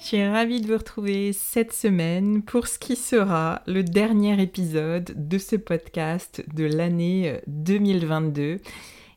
[0.00, 5.12] Je suis ravie de vous retrouver cette semaine pour ce qui sera le dernier épisode
[5.14, 8.60] de ce podcast de l'année 2022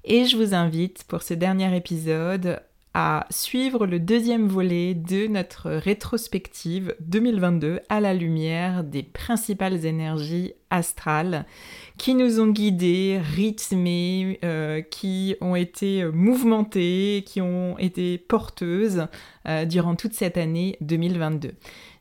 [0.03, 2.59] et je vous invite pour ce dernier épisode
[2.93, 10.53] à suivre le deuxième volet de notre rétrospective 2022 à la lumière des principales énergies
[10.73, 11.45] astrales
[11.97, 19.07] qui nous ont guidés, rythmés, euh, qui ont été mouvementées, qui ont été porteuses
[19.47, 21.51] euh, durant toute cette année 2022.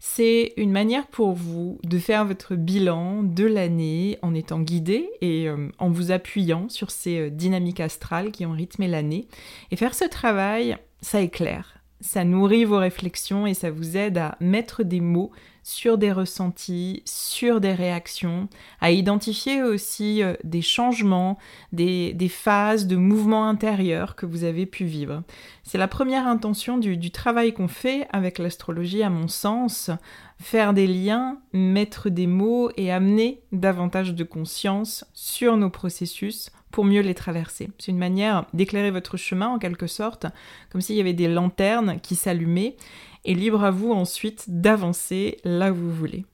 [0.00, 5.48] C'est une manière pour vous de faire votre bilan de l'année en étant guidé et
[5.48, 9.28] euh, en vous appuyant sur ces dynamiques astrales qui ont rythmé l'année.
[9.70, 14.36] Et faire ce travail, ça éclaire, ça nourrit vos réflexions et ça vous aide à
[14.40, 15.30] mettre des mots
[15.62, 18.48] sur des ressentis, sur des réactions,
[18.80, 21.38] à identifier aussi euh, des changements,
[21.72, 25.22] des, phases de mouvement intérieur que vous avez pu vivre.
[25.62, 29.90] C'est la première intention du, du travail qu'on fait avec l'astrologie à mon sens,
[30.38, 36.84] faire des liens, mettre des mots et amener davantage de conscience sur nos processus pour
[36.84, 37.70] mieux les traverser.
[37.78, 40.26] C'est une manière d'éclairer votre chemin en quelque sorte,
[40.70, 42.76] comme s'il y avait des lanternes qui s'allumaient
[43.24, 46.24] et libre à vous ensuite d'avancer là où vous voulez.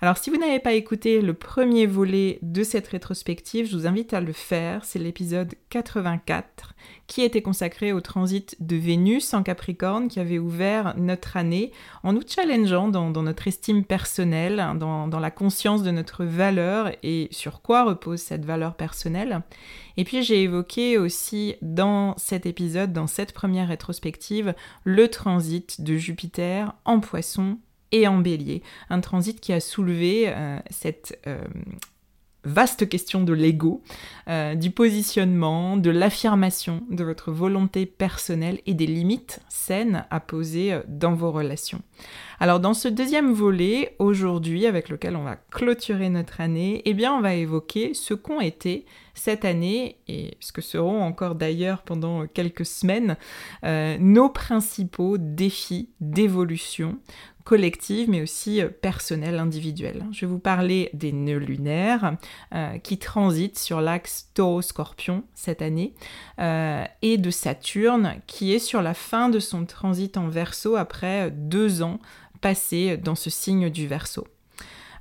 [0.00, 4.12] Alors si vous n'avez pas écouté le premier volet de cette rétrospective, je vous invite
[4.12, 4.84] à le faire.
[4.84, 6.74] C'est l'épisode 84
[7.06, 11.72] qui était consacré au transit de Vénus en Capricorne qui avait ouvert notre année
[12.02, 17.28] en nous challengeant dans, notre estime personnelle, dans, dans la conscience de notre valeur et
[17.30, 19.42] sur quoi repose cette valeur personnelle.
[19.96, 24.54] Et puis j'ai évoqué aussi dans cet épisode, dans cette première rétrospective,
[24.84, 27.58] le transit de Jupiter en poisson
[27.92, 28.62] et en bélier.
[28.90, 31.38] Un transit qui a soulevé euh, cette euh,
[32.44, 33.82] vaste question de l'ego,
[34.28, 40.80] euh, du positionnement, de l'affirmation de votre volonté personnelle et des limites saines à poser
[40.88, 41.82] dans vos relations.
[42.40, 47.12] Alors dans ce deuxième volet, aujourd'hui, avec lequel on va clôturer notre année, eh bien
[47.12, 48.84] on va évoquer ce qu'ont été
[49.14, 53.16] cette année, et ce que seront encore d'ailleurs pendant quelques semaines,
[53.62, 56.98] nos principaux défis d'évolution
[57.46, 60.04] collective, mais aussi euh, personnelle, individuelle.
[60.10, 62.16] Je vais vous parler des nœuds lunaires
[62.52, 65.94] euh, qui transitent sur l'axe taureau-scorpion cette année,
[66.38, 71.30] euh, et de Saturne qui est sur la fin de son transit en verso après
[71.30, 71.98] deux ans
[72.40, 74.26] passés dans ce signe du verso.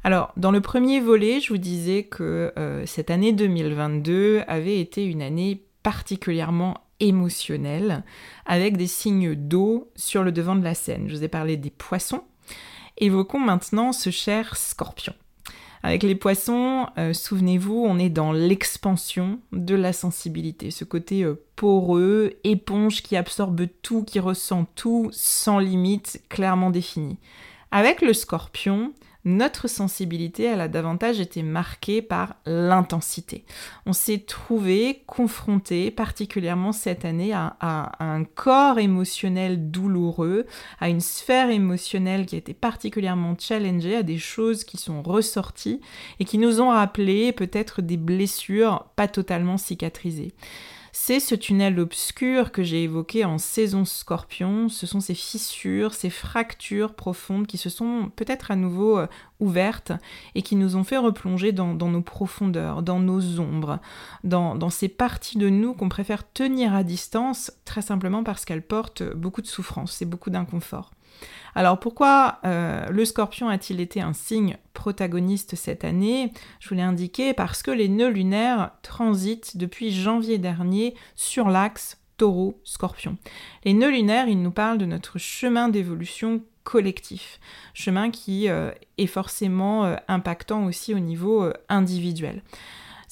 [0.04, 2.54] Alors, dans le premier volet, je vous disais que
[2.86, 8.04] cette année 2022 avait été une année particulièrement émotionnelle,
[8.46, 11.10] avec des signes d'eau sur le devant de la scène.
[11.10, 12.24] Je vous ai parlé des poissons,
[12.98, 15.14] Évoquons maintenant ce cher scorpion.
[15.84, 21.36] Avec les poissons, euh, souvenez-vous, on est dans l'expansion de la sensibilité, ce côté euh,
[21.56, 27.18] poreux, éponge qui absorbe tout, qui ressent tout, sans limite, clairement défini.
[27.72, 28.94] Avec le scorpion,
[29.26, 33.44] notre sensibilité, elle a davantage été marquée par l'intensité.
[33.88, 37.56] On s'est trouvé confronté, particulièrement cette année, à,
[38.00, 40.46] un corps émotionnel douloureux,
[40.80, 45.82] à une sphère émotionnelle qui a été particulièrement challengée, à des choses qui sont ressorties
[46.20, 50.34] et qui nous ont rappelé peut-être des blessures pas totalement cicatrisées.
[50.98, 56.10] C'est ce tunnel obscur que j'ai évoqué en saison scorpion, ce sont ces fissures, ces
[56.10, 59.08] fractures profondes qui se sont peut-être à nouveau euh,
[59.42, 59.92] ouvertes
[60.36, 63.82] et qui nous ont fait replonger dans, nos profondeurs, dans nos ombres,
[64.24, 68.66] dans, dans ces parties de nous qu'on préfère tenir à distance, très simplement parce qu'elles
[68.66, 70.95] portent beaucoup de souffrance et beaucoup d'inconfort.
[71.56, 76.32] Alors pourquoi euh, le scorpion a-t-il été un signe protagoniste cette année?
[76.60, 81.98] Je vous l'ai indiqué parce que les nœuds lunaires transitent depuis janvier dernier sur l'axe
[82.18, 83.18] taureau-scorpion.
[83.64, 87.40] Les nœuds lunaires, ils nous parlent de notre chemin d'évolution collectif,
[87.74, 92.42] chemin qui euh, est forcément euh, impactant aussi au niveau individuel.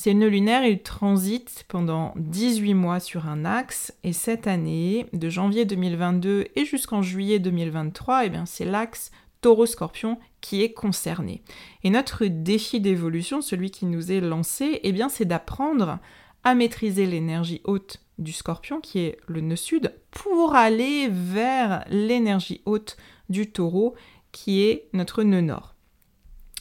[0.04, 5.30] Ces nœuds lunaires, ils transitent pendant 18 mois sur un axe et cette année, de
[5.30, 11.42] janvier 2022 et jusqu'en juillet 2023, eh bien c'est l'axe taureau-scorpion qui est concerné.
[11.86, 16.00] Et notre défi d'évolution, celui qui nous est lancé, eh bien c'est d'apprendre
[16.44, 22.62] à maîtriser l'énergie haute du scorpion, qui est le nœud sud, pour aller vers l'énergie
[22.66, 22.98] haute
[23.30, 23.96] du taureau,
[24.34, 25.73] qui est notre nœud nord.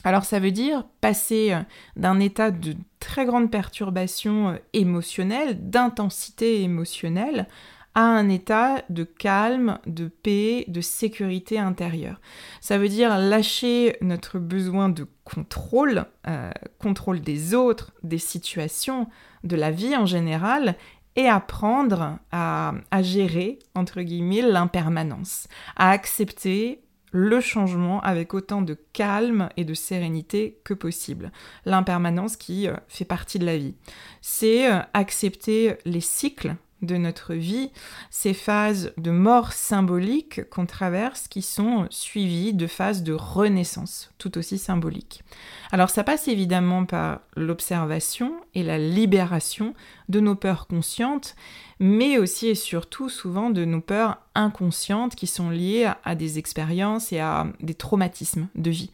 [0.03, 1.61] Alors ça veut dire passer euh,
[1.95, 7.47] d'un état de très grande perturbation euh, émotionnelle, d'intensité émotionnelle,
[7.95, 12.19] à un état de calme, de paix, de sécurité intérieure.
[12.59, 19.07] Ça veut dire lâcher notre besoin de contrôle, euh, contrôle des autres, des situations,
[19.43, 20.75] de la vie en général,
[21.15, 26.82] et apprendre à, à gérer, entre guillemets, l'impermanence, à accepter
[27.13, 31.31] le changement avec autant de calme et de sérénité que possible.
[31.65, 33.75] L'impermanence qui euh, fait partie de la vie.
[34.21, 37.71] C'est euh, accepter les cycles de notre vie,
[38.11, 44.37] ces phases de mort symbolique qu'on traverse qui sont suivies de phases de renaissance tout
[44.37, 45.23] aussi symboliques.
[45.71, 49.73] Alors ça passe évidemment par l'observation et la libération
[50.09, 51.35] de nos peurs conscientes,
[51.79, 57.11] mais aussi et surtout souvent de nos peurs inconscientes qui sont liées à des expériences
[57.11, 58.91] et à des traumatismes de vie.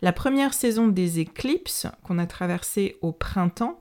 [0.00, 3.80] La première saison des éclipses qu'on a traversée au printemps,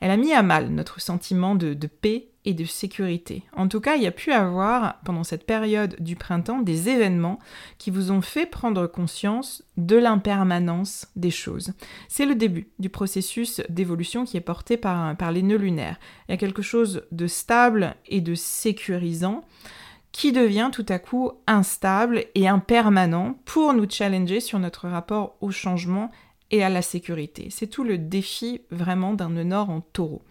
[0.00, 3.44] elle a mis à mal notre sentiment de, de paix de sécurité.
[3.56, 7.38] En tout cas, il y a pu avoir, pendant cette période du printemps, des événements
[7.78, 11.72] qui vous ont fait prendre conscience de l'impermanence des choses.
[12.08, 15.98] C'est le début du processus d'évolution qui est porté par, par les nœuds lunaires.
[16.28, 19.44] Il y a quelque chose de stable et de sécurisant
[20.10, 25.50] qui devient tout à coup instable et impermanent pour nous challenger sur notre rapport au
[25.50, 26.10] changement
[26.60, 27.48] à la sécurité.
[27.50, 30.22] C'est tout le défi vraiment d'un nord en taureau.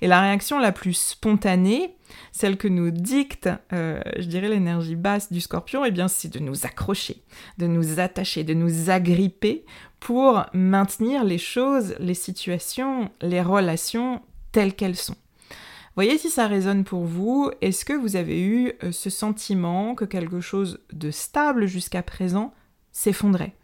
[0.00, 1.94] Et la réaction la plus spontanée,
[2.32, 6.40] celle que nous dicte, euh, je dirais, l'énergie basse du scorpion, eh bien, c'est de
[6.40, 7.22] nous accrocher,
[7.58, 9.64] de nous attacher, de nous agripper
[10.00, 14.20] pour maintenir les choses, les situations, les relations
[14.52, 15.16] telles qu'elles sont.
[15.96, 17.50] Voyez si ça résonne pour vous.
[17.60, 22.52] Est-ce que vous avez eu euh, ce sentiment que quelque chose de stable jusqu'à présent
[23.00, 23.54] s'effondrait,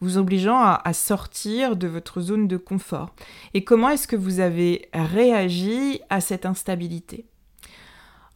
[0.00, 3.14] vous obligeant à, sortir de votre zone de confort.
[3.52, 7.26] Et comment est-ce que vous avez réagi à cette instabilité?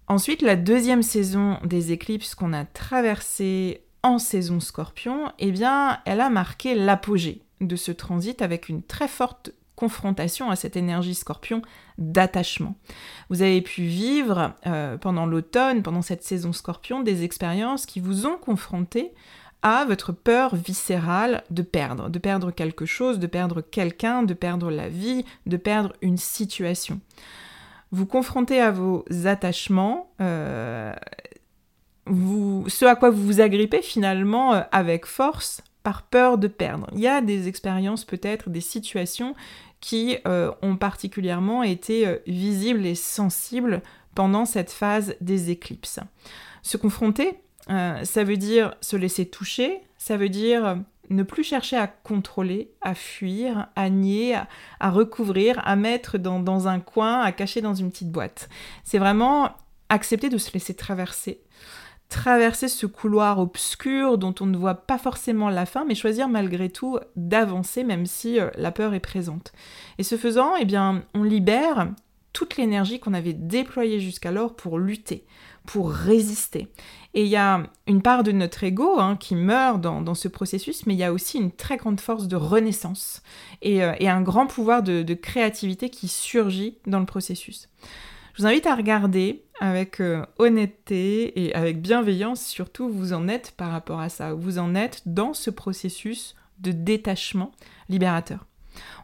[0.07, 6.21] Ensuite, la deuxième saison des éclipses qu'on a traversée en saison scorpion, eh bien, elle
[6.21, 11.63] a marqué l'apogée de ce transit avec une très forte confrontation à cette énergie scorpion
[11.97, 12.75] d'attachement.
[13.31, 18.27] Vous avez pu vivre euh, pendant l'automne, pendant cette saison scorpion, des expériences qui vous
[18.27, 19.13] ont confronté
[19.63, 24.71] à votre peur viscérale de perdre, de perdre quelque chose, de perdre quelqu'un, de perdre
[24.71, 27.01] la vie, de perdre une situation.
[27.93, 30.95] Vous confrontez à vos attachements, euh,
[32.07, 36.87] ce à quoi vous vous agrippez finalement euh, avec force par peur de perdre.
[36.93, 39.35] Il y a des expériences peut-être, des situations
[39.81, 43.83] qui euh, ont particulièrement été visibles et sensibles
[44.15, 46.01] pendant cette phase des éclips.
[46.63, 50.79] Se confronter euh, ça veut dire se laisser toucher, ça veut dire
[51.11, 54.37] ne plus chercher à contrôler, à fuir, à nier,
[54.79, 58.49] à, recouvrir, à mettre dans, un coin, à cacher dans une petite boîte.
[58.85, 59.51] C'est vraiment
[59.89, 61.43] accepter de se laisser traverser,
[62.09, 66.71] traverser ce couloir obscur dont on ne voit pas forcément la fin, mais choisir malgré
[66.71, 69.53] tout d'avancer même si euh, la peur est présente.
[69.99, 71.89] Et ce faisant, eh bien, on libère
[72.33, 75.25] toute l'énergie qu'on avait déployée jusqu'alors pour lutter,
[75.67, 76.69] pour résister.
[77.15, 80.87] Et il y a une part de notre ego hein, qui meurt dans, ce processus,
[80.87, 83.23] mais il y a aussi une très grande force de renaissance
[83.63, 87.69] et, euh, un grand pouvoir de, créativité qui surgit dans le processus.
[88.35, 93.53] Je vous invite à regarder avec euh, honnêteté et avec bienveillance surtout vous en êtes
[93.57, 97.53] par rapport à ça, vous en êtes dans ce processus de détachement
[97.89, 98.50] libérateur.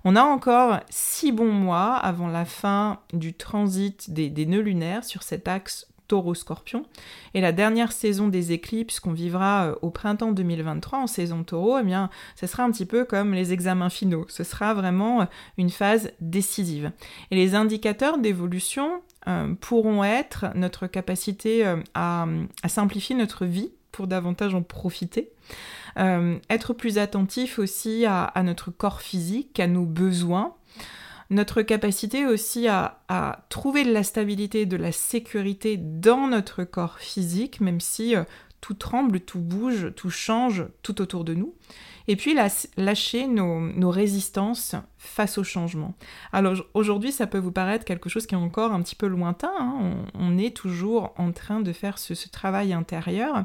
[0.05, 5.23] On a encore six bons mois avant la fin du transit des, nœuds lunaires sur
[5.23, 6.85] cet axe taureau-scorpion.
[7.35, 11.79] Et la dernière saison des éclipses qu'on vivra euh, au printemps 2023 en saison taureau,
[11.81, 14.25] eh bien, ce sera un petit peu comme les examens finaux.
[14.29, 15.25] Ce sera vraiment euh,
[15.59, 16.93] une phase décisive.
[17.31, 22.27] Et les indicateurs d'évolution euh, pourront être notre capacité à,
[22.69, 25.31] simplifier notre vie pour davantage en profiter.
[25.97, 30.55] Être plus attentif aussi à, notre corps physique, à nos besoins,
[31.31, 37.61] notre capacité aussi à, trouver de la stabilité, de la sécurité dans notre corps physique,
[37.61, 38.25] même si euh,
[38.67, 41.55] tout tremble, tout bouge, tout change tout autour de nous
[42.09, 42.37] et puis
[42.77, 45.95] lâcher nos, résistances face au changement.
[46.33, 49.53] Alors aujourd'hui, ça peut vous paraître quelque chose qui est encore un petit peu lointain,
[49.57, 50.05] hein.
[50.15, 53.45] on, est toujours en train de faire ce, travail intérieur,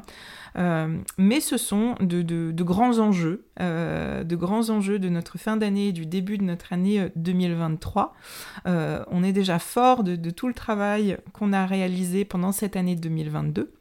[0.56, 5.92] euh, mais ce sont de, grands enjeux, euh, de grands enjeux de notre fin d'année,
[5.92, 8.14] du début de notre année 2023.
[8.66, 12.96] Euh, on est déjà fort de tout le travail qu'on a réalisé pendant cette année
[12.96, 13.72] 2022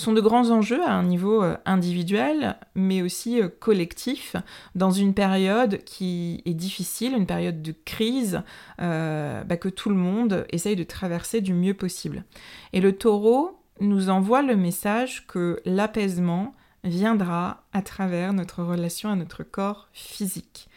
[0.00, 4.36] sont de grands enjeux à un niveau euh, individuel, mais aussi euh, collectif,
[4.74, 8.42] dans une période qui est difficile, une période de crise
[8.80, 12.24] euh, bah, que tout le monde essaye de traverser du mieux possible.
[12.72, 19.16] Et le taureau nous envoie le message que l'apaisement viendra à travers notre relation à
[19.16, 20.68] notre corps physique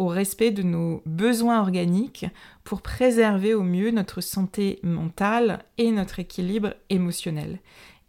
[0.00, 2.24] au respect de nos besoins organiques
[2.64, 7.58] pour préserver au mieux notre santé mentale et notre équilibre émotionnel.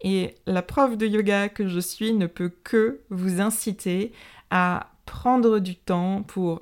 [0.02, 4.12] Et la prof de yoga que je suis ne peut que vous inciter
[4.50, 6.60] à prendre du temps pour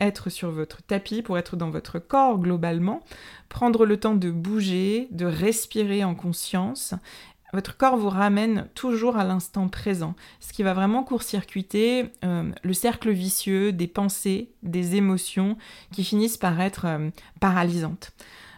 [0.00, 3.02] être sur votre tapis, pour être dans votre corps globalement,
[3.48, 6.94] prendre le temps de bouger, de respirer en conscience.
[7.52, 12.72] Votre corps vous ramène toujours à l'instant présent, ce qui va vraiment court-circuiter euh, le
[12.74, 15.56] cercle vicieux des pensées, des émotions
[15.92, 17.10] qui finissent par être euh,
[17.40, 18.12] paralysantes.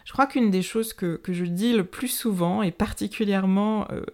[0.07, 4.05] Je crois qu'une des choses que, je dis le plus souvent, et particulièrement euh,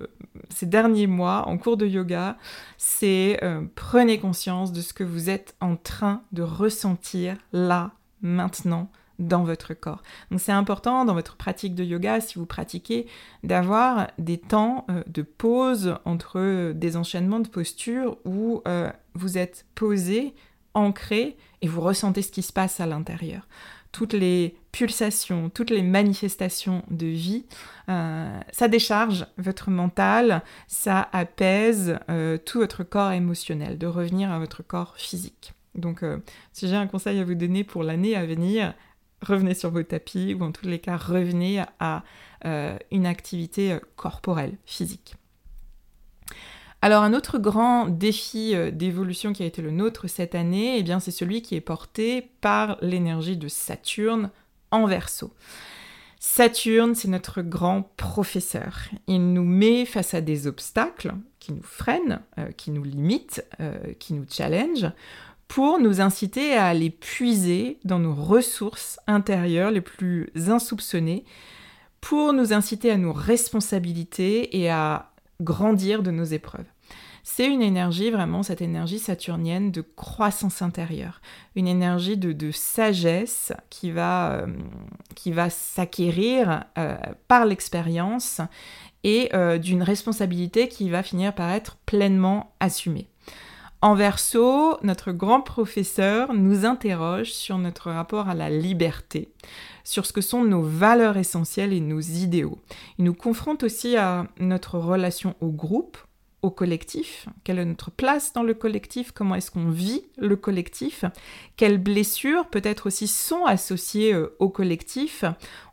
[0.49, 2.35] ces derniers mois en cours de yoga,
[2.79, 7.91] c'est euh, prenez conscience de ce que vous êtes en train de ressentir là,
[8.23, 10.01] maintenant, dans votre corps.
[10.31, 13.05] Donc c'est important dans votre pratique de yoga, si vous pratiquez,
[13.43, 18.63] d'avoir des temps euh, de pause entre des enchaînements de postures où
[19.13, 20.33] vous êtes posé,
[20.73, 23.47] ancré, et vous ressentez ce qui se passe à l'intérieur
[23.93, 27.45] toutes les pulsations, toutes les manifestations de vie,
[27.87, 34.39] euh, ça décharge votre mental, ça apaise euh, tout votre corps émotionnel, de revenir à
[34.39, 35.53] votre corps physique.
[35.75, 36.17] Donc euh,
[36.53, 38.73] si j'ai un conseil à vous donner pour l'année à venir,
[39.21, 42.03] revenez sur vos tapis ou en tous les cas revenez à
[42.91, 45.15] une activité corporelle, physique.
[46.83, 50.83] Alors un autre grand défi euh, d'évolution qui a été le nôtre cette année, eh
[50.83, 54.31] bien c'est celui qui est porté par l'énergie de Saturne
[54.69, 55.33] en Verseau.
[56.19, 58.79] Saturne, c'est notre grand professeur.
[59.07, 63.93] Il nous met face à des obstacles qui nous freinent, euh, qui nous limitent, euh,
[63.97, 64.85] qui nous challenge,
[65.47, 71.23] pour nous inciter à aller puiser dans nos ressources intérieures les plus insoupçonnées,
[72.01, 76.72] pour nous inciter à nos responsabilités et à grandir de nos épreuves.
[77.25, 81.21] C'est une énergie, vraiment, cette énergie saturnienne de croissance intérieure,
[81.55, 84.47] une énergie de, sagesse qui va, euh,
[85.27, 86.97] va s'acquérir euh,
[87.29, 88.41] par l'expérience
[89.05, 93.07] et euh, d'une responsabilité qui va finir par être pleinement assumée.
[93.81, 99.29] En verso, notre grand professeur nous interroge sur notre rapport à la liberté,
[99.85, 102.59] sur ce que sont nos valeurs essentielles et nos idéaux.
[102.97, 105.97] Il nous confronte aussi à notre relation au groupe,
[106.43, 111.05] au collectif, quelle est notre place dans le collectif, comment est-ce qu'on vit le collectif,
[111.55, 115.23] quelles blessures peut-être aussi sont associées euh, au collectif.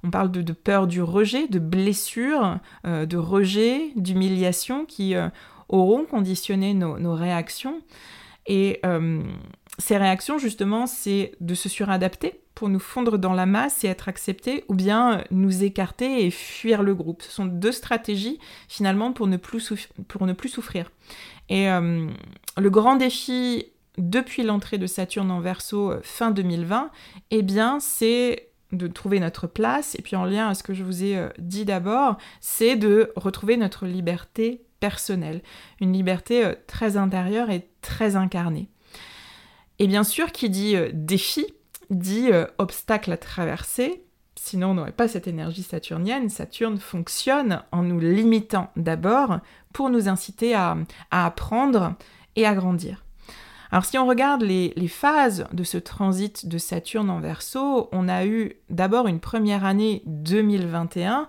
[0.05, 5.29] On parle de, peur du rejet, de blessures, euh, de rejet, d'humiliation qui euh,
[5.69, 7.81] auront conditionné nos réactions.
[8.47, 8.81] Et
[9.81, 14.09] ces réactions, justement, c'est de se suradapter pour nous fondre dans la masse et être
[14.09, 17.23] acceptés, ou bien nous écarter et fuir le groupe.
[17.23, 19.61] Ce sont deux stratégies, finalement, pour ne plus,
[20.49, 20.91] souffrir.
[21.49, 22.07] Et euh,
[22.59, 26.91] le grand défi depuis l'entrée de Saturne en Verseau euh, fin 2020,
[27.31, 30.85] eh bien, c'est de trouver notre place, et puis en lien à ce que je
[30.85, 35.43] vous ai euh, dit d'abord, c'est de retrouver notre liberté personnelle,
[35.81, 38.69] une liberté très intérieure et très incarnée.
[39.81, 41.47] Et bien sûr, qui dit euh, défi,
[41.89, 44.05] dit euh, obstacle à traverser,
[44.37, 46.29] sinon on n'aurait pas cette énergie saturnienne.
[46.29, 49.39] Saturne fonctionne en nous limitant d'abord
[49.73, 50.77] pour nous inciter à,
[51.11, 51.95] apprendre
[52.37, 53.03] et à grandir.
[53.73, 58.27] Alors si on regarde les, phases de ce transit de Saturne en Verseau, on a
[58.27, 61.27] eu d'abord une première année 2021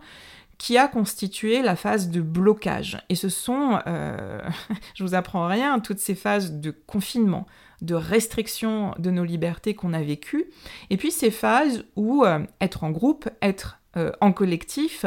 [0.58, 3.00] qui a constitué la phase de blocage.
[3.10, 4.42] Et ce sont, euh,
[4.96, 7.48] je vous apprends rien, toutes ces phases de confinement,
[7.82, 10.46] de restriction de nos libertés qu'on a vécues,
[10.90, 15.06] et puis ces phases où euh, être en groupe, être euh, en collectif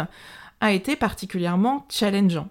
[0.60, 2.48] a été particulièrement challengeant.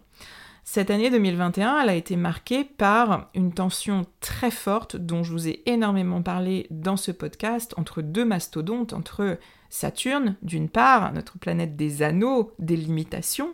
[0.66, 5.48] Cette année 2021, elle a été marquée par une tension très forte dont je vous
[5.50, 9.38] ai énormément parlé dans ce podcast entre deux mastodontes, entre
[9.70, 13.54] Saturne, d'une part, notre planète des anneaux, des limitations,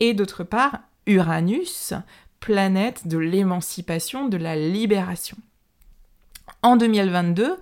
[0.00, 1.94] et d'autre part, Uranus,
[2.40, 5.36] planète de l'émancipation, de la libération.
[6.62, 7.56] En 2022,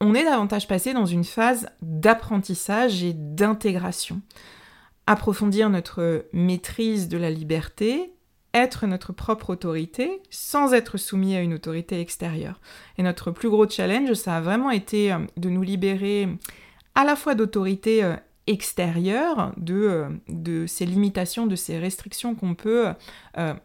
[0.00, 4.20] on est davantage passé dans une phase d'apprentissage et d'intégration.
[5.06, 8.14] Approfondir notre maîtrise de la liberté,
[8.54, 12.60] être notre propre autorité sans être soumis à une autorité extérieure.
[12.98, 16.28] Et notre plus gros challenge, ça a vraiment été euh, de nous libérer
[16.94, 18.14] à la fois d'autorité euh,
[18.46, 22.88] extérieure, euh, de, ces limitations, de ces restrictions qu'on peut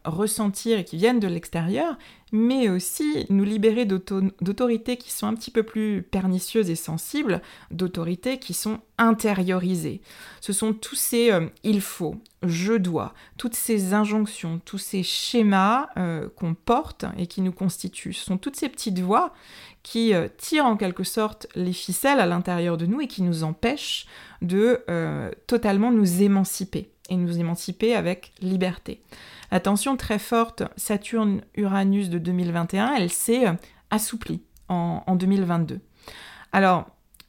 [0.05, 1.97] ressentir et qui viennent de l'extérieur,
[2.31, 8.39] mais aussi nous libérer d'autorités qui sont un petit peu plus pernicieuses et sensibles, d'autorités
[8.39, 10.01] qui sont intériorisées.
[10.41, 15.89] Ce sont tous ces euh, il faut, je dois, toutes ces injonctions, tous ces schémas
[15.97, 18.13] euh, qu'on porte et qui nous constituent.
[18.13, 19.33] Ce sont toutes ces petites voix
[19.83, 23.43] qui euh, tirent en quelque sorte les ficelles à l'intérieur de nous et qui nous
[23.43, 24.05] empêchent
[24.41, 24.83] de
[25.47, 29.01] totalement nous émanciper et nous émanciper avec liberté.
[29.51, 33.53] La tension très forte Saturne-Uranus de 2021, elle s'est euh,
[33.89, 35.79] assouplie en, 2022.
[36.51, 36.85] Alors,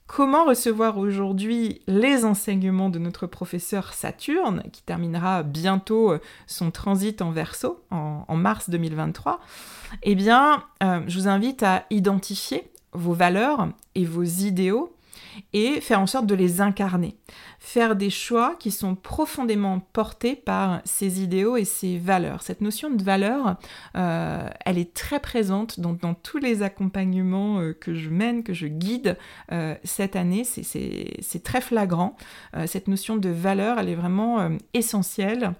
[0.07, 7.23] comment recevoir aujourd'hui les enseignements de notre professeur Saturne, qui terminera bientôt euh, son transit
[7.23, 9.41] en verso en, mars 2023
[10.03, 14.95] Eh bien, euh, je vous invite à identifier vos valeurs et vos idéaux
[15.53, 17.17] et faire en sorte de les incarner.
[17.59, 22.43] Faire des choix qui sont profondément portés par ces idéaux et ces valeurs.
[22.43, 23.57] Cette notion de valeur,
[23.97, 28.67] euh, elle est très présente dans, tous les accompagnements euh, que je mène, que je
[28.67, 29.17] guide
[29.53, 30.45] euh, cette année.
[30.45, 32.17] C'est très flagrant.
[32.67, 35.53] cette notion de valeur, elle est vraiment essentielle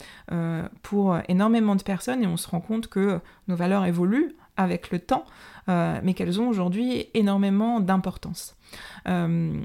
[0.83, 4.99] pour énormément de personnes et on se rend compte que nos valeurs évoluent avec le
[4.99, 5.25] temps,
[5.69, 8.57] mais qu'elles ont aujourd'hui énormément d'importance.
[9.09, 9.61] Euh,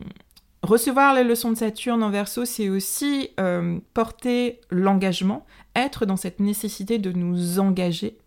[0.64, 6.40] recevoir les leçons de Saturne en verso, c'est aussi euh, porter l'engagement, être dans cette
[6.40, 8.18] nécessité de nous engager.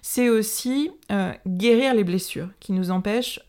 [0.00, 3.40] C'est aussi euh, guérir les blessures qui nous empêchent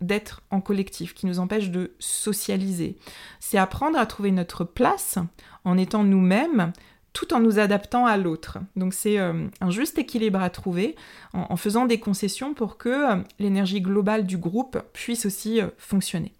[0.00, 2.96] d'être en collectif, qui nous empêchent de socialiser.
[3.40, 5.18] C'est apprendre à trouver notre place
[5.64, 6.72] en étant nous-mêmes
[7.16, 8.58] tout en nous adaptant à l'autre.
[8.76, 10.96] Donc c'est euh, un juste équilibre à trouver
[11.32, 16.34] en, faisant des concessions pour que euh, l'énergie globale du groupe puisse aussi euh, fonctionner.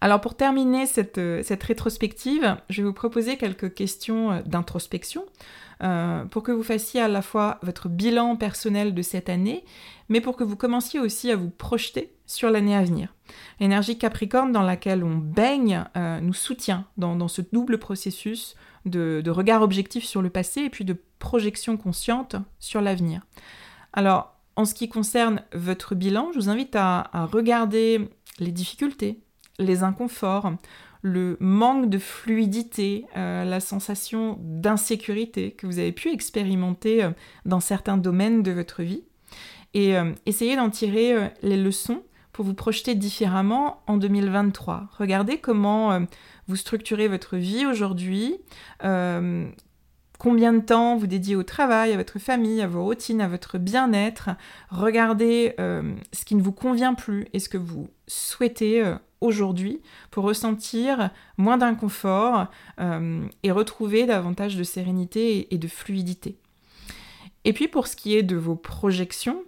[0.00, 5.24] Alors pour terminer cette, cette, rétrospective, je vais vous proposer quelques questions d'introspection
[6.30, 9.64] pour que vous fassiez à la fois votre bilan personnel de cette année,
[10.10, 13.14] mais pour que vous commenciez aussi à vous projeter sur l'année à venir.
[13.60, 15.84] L'énergie Capricorne dans laquelle on baigne
[16.22, 20.84] nous soutient dans, dans ce double processus de, regard objectif sur le passé et puis
[20.84, 23.22] de projection consciente sur l'avenir.
[23.92, 28.08] Alors, en ce qui concerne votre bilan, je vous invite à, regarder
[28.38, 29.20] les difficultés,
[29.58, 30.52] les inconforts,
[31.02, 37.10] le manque de fluidité, euh, la sensation d'insécurité que vous avez pu expérimenter euh,
[37.44, 39.04] dans certains domaines de votre vie.
[39.72, 42.02] Et euh, essayez d'en tirer les leçons
[42.36, 44.88] pour vous projeter différemment en 2023.
[44.98, 46.02] Regardez comment
[46.48, 48.36] vous structurez votre vie aujourd'hui,
[48.84, 49.48] euh,
[50.18, 53.56] combien de temps vous dédiez au travail, à votre famille, à vos routines, à votre
[53.56, 54.28] bien-être.
[54.68, 59.80] Regardez euh, ce qui ne vous convient plus et ce que vous souhaitez euh, aujourd'hui
[60.10, 62.48] pour ressentir moins d'inconfort
[63.42, 66.36] et retrouver davantage de sérénité et de fluidité.
[67.46, 69.42] Et puis pour ce qui est de vos projections,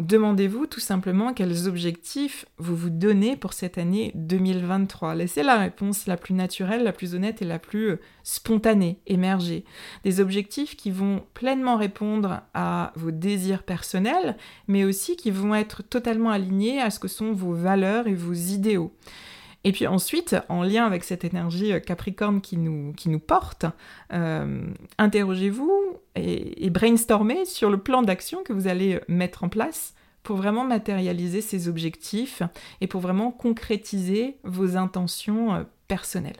[0.00, 5.16] Demandez-vous tout simplement quels objectifs vous vous donnez pour cette année 2023.
[5.16, 9.64] Laissez la réponse la plus naturelle, la plus honnête et la plus euh, spontanée émerger.
[10.04, 14.36] Des objectifs qui vont pleinement répondre à vos désirs personnels,
[14.68, 18.34] mais aussi qui vont être totalement alignés à ce que sont vos valeurs et vos
[18.34, 18.92] idéaux.
[19.64, 23.66] Et puis ensuite, en lien avec cette énergie euh, capricorne qui nous, porte,
[24.12, 24.62] euh,
[24.98, 30.36] interrogez-vous et, brainstormez sur le plan d'action que vous allez euh, mettre en place pour
[30.36, 32.42] vraiment matérialiser ces objectifs
[32.80, 36.36] et pour vraiment concrétiser vos intentions personnelles.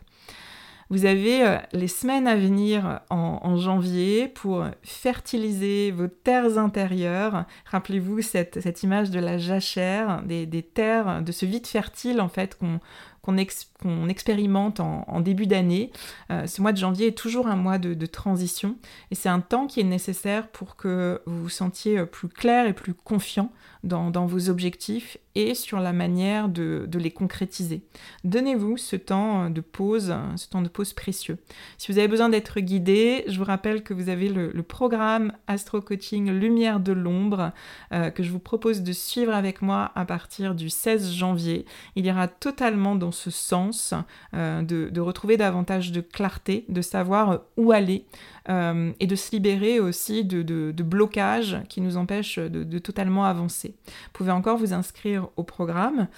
[0.91, 7.45] Vous avez euh, les semaines à venir en, janvier pour fertiliser vos terres intérieures.
[7.67, 12.57] Rappelez-vous cette, cette, image de la jachère, des, terres, de ce vide fertile en fait
[12.57, 12.81] qu'on
[13.29, 15.91] qu'on expérimente en, début d'année.
[16.31, 18.77] Euh, ce mois de janvier est toujours un mois de, transition
[19.11, 22.73] et c'est un temps qui est nécessaire pour que vous vous sentiez plus clair et
[22.73, 23.53] plus confiant
[23.85, 27.83] dans, vos objectifs et sur la manière de, les concrétiser.
[28.25, 31.38] Donnez-vous ce temps de pause, ce temps de pause précieux.
[31.77, 35.81] Si vous avez besoin d'être guidé, je vous rappelle que vous avez le, programme Astro
[35.81, 37.53] Coaching Lumière de l'ombre
[37.93, 41.64] euh, que je vous propose de suivre avec moi à partir du 16 janvier.
[41.97, 43.94] Il ira totalement dans ce sens
[44.35, 48.04] euh, de, retrouver davantage de clarté, de savoir où aller
[48.48, 53.74] euh, et de se libérer aussi de, blocages qui nous empêchent de totalement avancer.
[53.87, 56.09] Vous pouvez encore vous inscrire au programme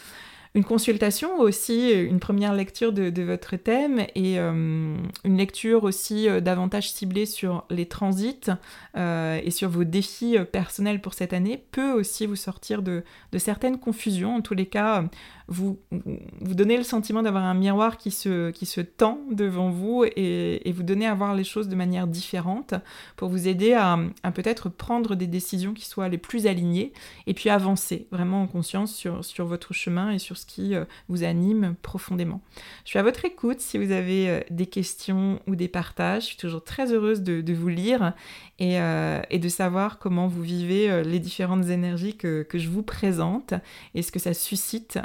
[0.55, 6.41] une consultation aussi, une première lecture de, votre thème et euh, une lecture aussi euh,
[6.41, 8.51] davantage ciblée sur les transits
[8.97, 13.05] euh, et sur vos défis personnels pour cette année peut aussi vous sortir de,
[13.39, 14.37] certaines confusions.
[14.37, 15.05] En tous les cas,
[15.47, 20.05] vous, vous donnez le sentiment d'avoir un miroir qui se, qui se tend devant vous
[20.05, 22.75] et, vous donnez à voir les choses de manière différente
[23.17, 26.93] pour vous aider à, à peut-être prendre des décisions qui soient les plus alignées
[27.27, 31.25] et puis avancer vraiment en conscience sur, sur votre chemin et sur qui euh, vous
[31.25, 32.41] anime profondément.
[32.85, 36.23] Je suis à votre écoute si vous avez euh, des questions ou des partages.
[36.23, 38.15] Je suis toujours très heureuse de, vous lire
[38.61, 43.55] euh, et, de savoir comment vous vivez les différentes énergies que, je vous présente
[43.95, 44.99] et ce que ça suscite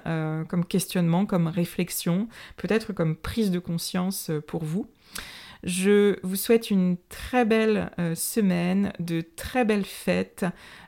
[0.48, 4.88] comme questionnement, comme réflexion, peut-être comme prise de conscience pour vous.
[5.66, 10.46] Je vous souhaite une très belle euh, semaine, de très belles fêtes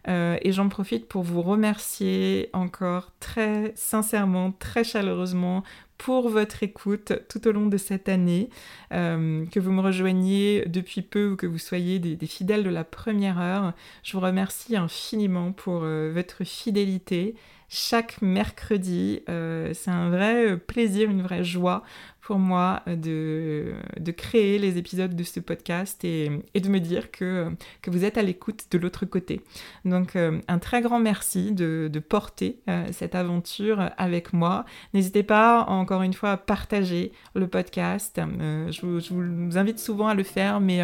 [0.08, 5.64] euh, et j'en profite pour vous remercier encore très sincèrement, très chaleureusement
[5.98, 8.50] pour votre écoute tout au long de cette année,
[8.94, 12.70] euh, que vous me rejoigniez depuis peu ou que vous soyez des, des, fidèles de
[12.70, 13.74] la première heure.
[14.04, 17.34] Je vous remercie infiniment pour votre fidélité
[17.68, 19.24] chaque mercredi.
[19.26, 21.84] c'est un vrai plaisir, une vraie joie
[22.28, 27.50] pour moi de, de créer les épisodes de ce podcast et, de me dire que,
[27.82, 29.40] que vous êtes à l'écoute de l'autre côté.
[29.86, 34.66] Donc euh, un très grand merci de, de porter euh, cette aventure avec moi.
[34.94, 38.20] N'hésitez pas encore une fois à partager le podcast.
[38.20, 40.82] Euh, je, vous, invite souvent à le faire, mais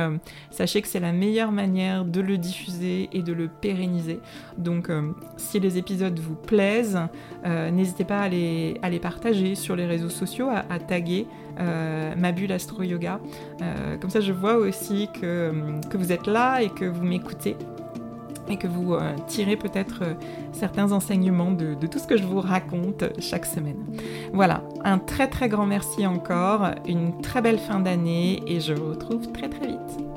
[0.49, 4.19] sachez que c'est la meilleure manière de le diffuser et de le pérenniser.
[4.57, 4.89] Donc
[5.35, 7.01] si les épisodes vous plaisent,
[7.45, 11.27] n'hésitez pas à les, à les partager sur les réseaux sociaux, à taguer
[11.59, 13.19] euh, ma bulle Astro Yoga.
[13.61, 15.53] Euh, comme ça, je vois aussi que,
[15.89, 17.55] que, vous êtes là et que vous m'écoutez
[18.49, 20.03] et que vous euh, tirez peut-être
[20.51, 23.85] certains enseignements de, tout ce que je vous raconte chaque semaine.
[24.33, 28.89] Voilà, un très très grand merci encore, une très belle fin d'année et je vous
[28.89, 30.12] retrouve très très vite.